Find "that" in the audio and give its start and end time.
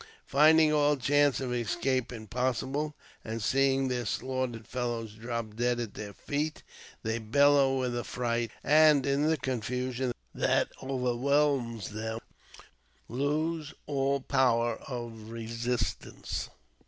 10.33-10.69